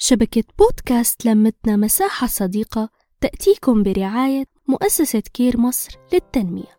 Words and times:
شبكة 0.00 0.44
بودكاست 0.58 1.26
لمتنا 1.26 1.76
مساحة 1.76 2.26
صديقة 2.26 2.88
تأتيكم 3.20 3.82
برعاية 3.82 4.44
مؤسسة 4.68 5.22
كير 5.34 5.60
مصر 5.60 5.98
للتنمية. 6.12 6.78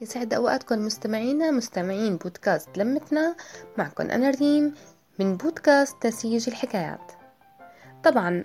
يسعد 0.00 0.34
أوقاتكم 0.34 0.86
مستمعينا 0.86 1.50
مستمعين 1.50 2.16
بودكاست 2.16 2.78
لمتنا. 2.78 3.36
معكم 3.78 4.10
أنا 4.10 4.30
ريم 4.30 4.74
من 5.18 5.36
بودكاست 5.36 6.06
نسيج 6.06 6.48
الحكايات. 6.48 7.12
طبعا 8.04 8.44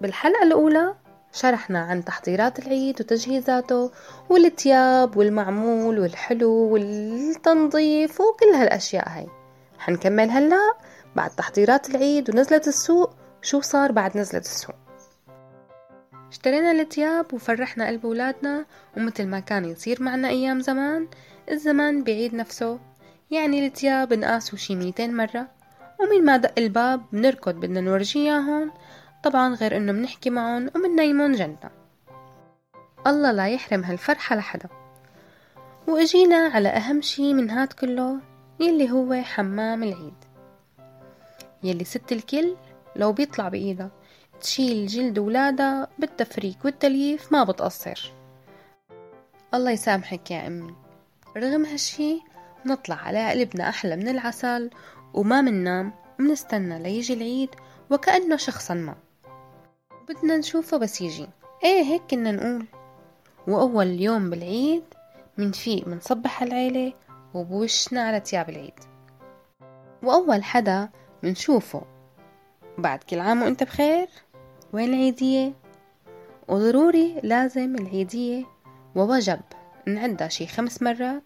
بالحلقة 0.00 0.42
الأولى 0.42 0.94
شرحنا 1.32 1.78
عن 1.78 2.04
تحضيرات 2.04 2.58
العيد 2.58 3.00
وتجهيزاته 3.00 3.90
والتياب 4.30 5.16
والمعمول 5.16 5.98
والحلو 5.98 6.52
والتنظيف 6.52 8.20
وكل 8.20 8.46
هالأشياء 8.54 9.08
هاي. 9.08 9.28
حنكمل 9.78 10.30
هلأ 10.30 10.74
بعد 11.16 11.30
تحضيرات 11.30 11.90
العيد 11.90 12.30
ونزلة 12.30 12.62
السوق 12.66 13.10
شو 13.42 13.60
صار 13.60 13.92
بعد 13.92 14.18
نزلة 14.18 14.40
السوق؟ 14.40 14.74
اشترينا 16.30 16.72
التياب 16.72 17.34
وفرحنا 17.34 17.86
قلب 17.86 18.04
ولادنا 18.04 18.66
ومثل 18.96 19.26
ما 19.26 19.40
كان 19.40 19.64
يصير 19.64 20.02
معنا 20.02 20.28
أيام 20.28 20.60
زمان 20.60 21.08
الزمان 21.50 22.02
بيعيد 22.02 22.34
نفسه. 22.34 22.78
يعني 23.30 23.66
التياب 23.66 24.12
نقاسوا 24.12 24.58
شي 24.58 24.74
ميتين 24.74 25.16
مرة. 25.16 25.48
ومن 26.00 26.24
ما 26.24 26.36
دق 26.36 26.52
الباب 26.58 27.02
بنركض 27.12 27.54
بدنا 27.54 27.80
نورجيهم 27.80 28.72
طبعا 29.24 29.54
غير 29.54 29.76
إنه 29.76 29.92
بنحكي 29.92 30.30
معهم 30.30 30.70
ومنيمون 30.74 31.32
جنة. 31.32 31.70
الله 33.06 33.32
لا 33.32 33.48
يحرم 33.48 33.84
هالفرحة 33.84 34.36
لحدا. 34.36 34.68
وإجينا 35.86 36.36
على 36.36 36.68
أهم 36.68 37.02
شي 37.02 37.34
من 37.34 37.50
هاد 37.50 37.72
كله 37.72 38.20
يلي 38.60 38.90
هو 38.90 39.22
حمام 39.22 39.82
العيد. 39.82 40.14
يلي 41.62 41.84
ست 41.84 42.12
الكل 42.12 42.56
لو 42.96 43.12
بيطلع 43.12 43.48
بإيدها 43.48 43.90
تشيل 44.40 44.86
جلد 44.86 45.18
ولادها 45.18 45.88
بالتفريك 45.98 46.64
والتلييف 46.64 47.32
ما 47.32 47.44
بتقصر 47.44 48.12
الله 49.54 49.70
يسامحك 49.70 50.30
يا 50.30 50.46
أمي. 50.46 50.74
رغم 51.36 51.64
هالشي 51.64 52.20
نطلع 52.66 52.96
على 52.96 53.30
قلبنا 53.30 53.68
أحلى 53.68 53.96
من 53.96 54.08
العسل 54.08 54.70
وما 55.14 55.40
مننام 55.40 55.92
ومنستنى 56.20 56.82
ليجي 56.82 57.14
العيد 57.14 57.50
وكأنه 57.90 58.36
شخصا 58.36 58.74
ما. 58.74 58.94
بدنا 60.08 60.36
نشوفه 60.36 60.76
بس 60.76 61.00
يجي. 61.00 61.28
إيه 61.64 61.82
هيك 61.82 62.02
كنا 62.10 62.32
نقول. 62.32 62.66
وأول 63.48 64.00
يوم 64.00 64.30
بالعيد 64.30 64.84
منفيق 65.38 65.88
منصبح 65.88 66.42
العيلة 66.42 66.92
وبوشنا 67.34 68.02
على 68.02 68.20
تياب 68.20 68.48
العيد. 68.48 68.80
وأول 70.02 70.44
حدا 70.44 70.88
منشوفه 71.22 71.82
بعد 72.78 72.98
كل 72.98 73.20
عام 73.20 73.42
وانت 73.42 73.62
بخير. 73.62 74.08
وين 74.72 74.88
العيدية؟ 74.94 75.52
وضروري 76.48 77.20
لازم 77.22 77.74
العيدية 77.74 78.44
ووجب 78.94 79.40
نعدها 79.86 80.28
شي 80.28 80.46
خمس 80.46 80.82
مرات 80.82 81.22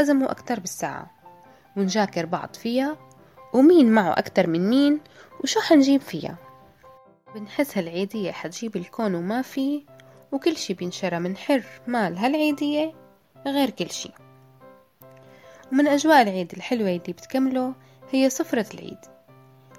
إذا 0.00 0.12
مو 0.12 0.26
أكتر 0.26 0.60
بالساعة. 0.60 1.10
ونجاكر 1.76 2.26
بعض 2.26 2.54
فيها 2.54 2.96
ومين 3.54 3.92
معه 3.92 4.12
أكتر 4.18 4.46
من 4.46 4.70
مين 4.70 5.00
وشو 5.40 5.60
حنجيب 5.60 6.00
فيها؟ 6.00 6.36
بنحس 7.34 7.78
هالعيدية 7.78 8.32
حتجيب 8.32 8.76
الكون 8.76 9.14
وما 9.14 9.42
فيه 9.42 9.82
وكل 10.32 10.56
شي 10.56 10.74
بينشرى 10.74 11.18
من 11.18 11.36
حر 11.36 11.64
مال 11.86 12.18
هالعيدية 12.18 12.94
غير 13.46 13.70
كل 13.70 13.90
شي. 13.90 14.10
ومن 15.72 15.86
أجواء 15.86 16.22
العيد 16.22 16.52
الحلوة 16.52 16.88
اللي 16.88 16.98
بتكمله 16.98 17.74
هي 18.10 18.30
سفرة 18.30 18.66
العيد. 18.74 18.98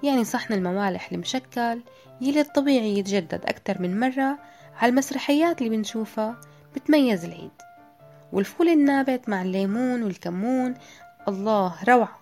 يعني 0.04 0.24
صحن 0.24 0.54
الموالح 0.54 1.12
المشكل 1.12 1.80
يلي 2.20 2.40
الطبيعي 2.40 2.98
يتجدد 2.98 3.40
أكتر 3.44 3.82
من 3.82 4.00
مرة 4.00 4.38
على 4.76 4.90
المسرحيات 4.90 5.62
اللي 5.62 5.76
بنشوفها 5.76 6.40
بتميز 6.76 7.24
العيد. 7.24 7.50
والفول 8.32 8.68
النابت 8.68 9.28
مع 9.28 9.42
الليمون 9.42 10.02
والكمون 10.02 10.74
الله 11.28 11.74
روعة. 11.88 12.18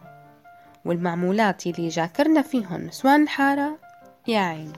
والمعمولات 0.85 1.67
يلي 1.67 1.89
جاكرنا 1.89 2.43
فيهن 2.43 2.87
نسوان 2.87 3.23
الحارة 3.23 3.79
يا 4.29 4.39
عيني 4.39 4.73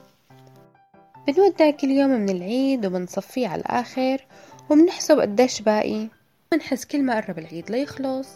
بنودع 1.27 1.71
كل 1.71 1.87
يوم 1.87 2.09
من 2.09 2.29
العيد 2.29 2.85
وبنصفيه 2.85 3.47
على 3.47 3.61
الآخر 3.61 4.25
وبنحسب 4.69 5.19
قديش 5.19 5.61
باقي. 5.61 6.07
بنحس 6.51 6.85
كل 6.85 7.03
ما 7.03 7.15
قرب 7.15 7.39
العيد 7.39 7.71
ليخلص 7.71 8.29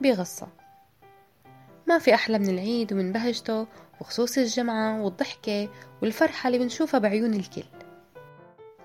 بغصة. 0.00 0.57
ما 1.88 1.98
في 1.98 2.14
أحلى 2.14 2.38
من 2.38 2.48
العيد 2.48 2.92
ومن 2.92 3.12
بهجته 3.12 3.66
وخصوص 4.00 4.38
الجمعة 4.38 5.02
والضحكة 5.02 5.68
والفرحة 6.02 6.46
اللي 6.46 6.58
بنشوفها 6.58 7.00
بعيون 7.00 7.34
الكل. 7.34 7.64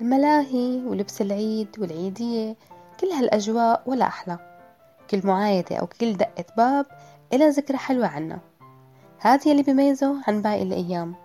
الملاهي 0.02 0.82
ولبس 0.86 1.22
العيد 1.22 1.68
والعيدية 1.80 2.56
كل 3.00 3.08
هالأجواء 3.08 3.84
ولا 3.86 4.08
أحلى. 4.08 4.40
كل 5.10 5.22
معايدة 5.24 5.76
أو 5.76 5.88
كل 5.88 6.14
دقة 6.14 6.46
باب 6.58 6.86
إلها 7.34 7.50
ذكرى 7.50 7.78
حلوة 7.78 8.08
عنا. 8.08 8.40
هذا 9.20 9.52
اللي 9.52 9.64
بيميزه 9.64 10.22
عن 10.28 10.42
باقي 10.42 10.64
الأيام. 10.64 11.16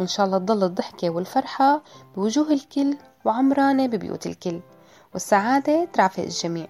وإن 0.00 0.08
شاء 0.08 0.26
الله 0.26 0.38
تضل 0.38 0.64
الضحكة 0.64 1.10
والفرحة 1.10 1.82
بوجوه 2.16 2.52
الكل 2.52 2.96
وعمرانة 3.24 3.86
ببيوت 3.86 4.26
الكل. 4.26 4.60
والسعادة 5.12 5.84
ترافق 5.92 6.22
الجميع. 6.22 6.68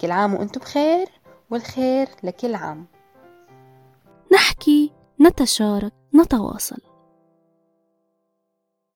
كل 0.00 0.10
عام 0.10 0.34
وأنتم 0.34 0.60
بخير 0.60 1.08
والخير 1.50 2.08
لكل 2.22 2.54
عام. 2.54 2.86
نحكي 4.32 4.92
نتشارك 5.20 5.92
نتواصل. 6.14 6.87